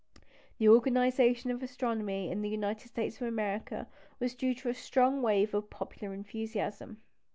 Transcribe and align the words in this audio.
The 0.57 0.67
organisation 0.67 1.51
of 1.51 1.61
astronomy 1.61 2.31
in 2.31 2.41
the 2.41 2.49
United 2.49 2.87
States 2.87 3.17
of 3.21 3.27
America 3.27 3.85
was 4.19 4.33
due 4.33 4.55
to 4.55 4.69
a 4.69 4.73
strong 4.73 5.21
wave 5.21 5.53
of 5.53 5.69
popular 5.69 6.11
enthusiasm. 6.11 7.03